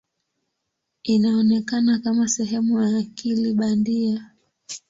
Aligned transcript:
Inaonekana 1.03 1.99
kama 1.99 2.27
sehemu 2.27 2.81
ya 2.83 2.97
akili 2.97 3.53
bandia. 3.53 4.29